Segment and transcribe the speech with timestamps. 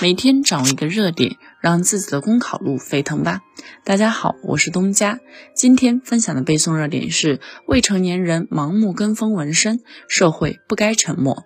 [0.00, 3.42] 每天掌握一个热点，让自己的公考路沸腾吧！
[3.84, 5.20] 大家好，我是东家。
[5.54, 11.44] 今天分享的背诵热点是：未成年人盲目跟风纹身，社会不该沉默。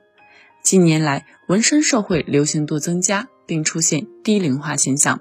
[0.62, 5.20] 近年来，纹身社会流行度增加，并出现低龄化现象。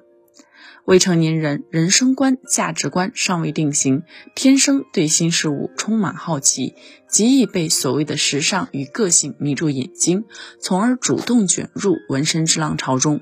[0.88, 4.04] 未成年人人生观、价值观尚未定型，
[4.36, 6.76] 天生对新事物充满好奇，
[7.10, 10.24] 极易被所谓的时尚与个性迷住眼睛，
[10.62, 13.20] 从而主动卷入纹身之浪潮中。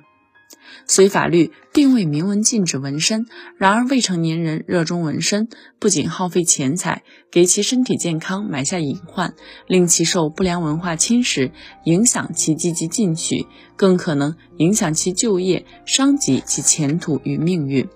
[0.87, 3.25] 虽法律并未明文禁止纹身，
[3.57, 9.33] 然而未成年人热衷纹身，不仅耗费钱财，给其身体健康埋下隐患，
[9.67, 11.51] 令其受不良文化侵蚀，
[11.85, 17.87] 影响其积极进取，更可能影响其就业，伤及其前途与命运。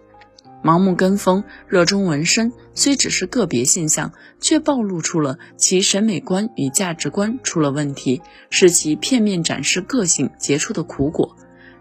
[0.61, 4.11] 盲目跟风、热衷纹身，虽只是个别现象，
[4.41, 11.37] 却暴露出了其审美观与价值观出了问题，是其片面展示个性结出的苦果。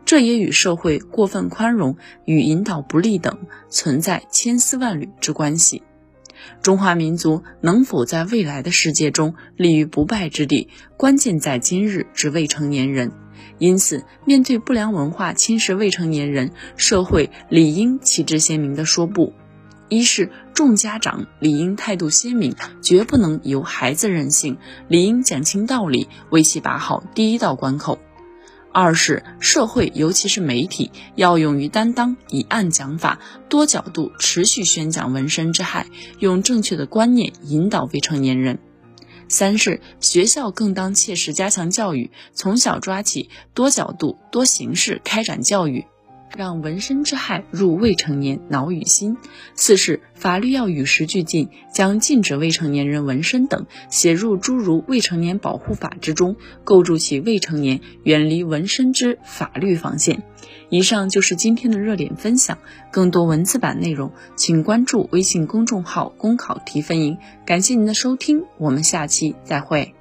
[0.09, 5.83] 这也与社会过分宽容与引导不力等存在千丝万缕之关系。
[6.63, 13.13] 中华民族能否在未来的世界中立于不败之地，关键在今日之未成年人。
[13.59, 19.35] 因此，面对不良文化侵蚀未成年人，社会理应旗帜鲜明地说不。
[19.91, 24.57] 一是众家长理应态度鲜明，绝不能由孩子任性，
[24.89, 27.99] 理应讲清道理，为其把好第一道关口。
[28.73, 35.87] 二是社会，尤其是媒体，要勇于担当，以案讲法，多角度持续宣讲纹身之害，
[36.19, 38.59] 用正确的观念引导未成年人。
[39.29, 45.85] 三是学校更当切实加强教育，从小抓起，多角度、多形式开展教育。
[46.37, 49.17] 让纹身之害入未成年脑与心。
[49.55, 60.23] 四是法律要与时俱进，将禁止未成年人纹身等写入诸如未成年保护法之中，构筑起未成年远离纹身之法律防线。
[60.71, 62.59] 以上就是今天的热点分享，
[62.91, 67.19] 更多文字版内容，请关注微信公众号“公考提分营”。
[67.47, 69.98] 感谢您的收听，我们下期再会。